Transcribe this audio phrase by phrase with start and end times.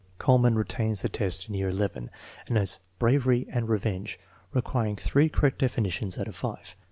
[0.19, 1.87] Kuhlmann retains the test in year XI
[2.47, 4.19] and adds bravery and revenge,
[4.51, 6.75] requiring three correct definitions out of five.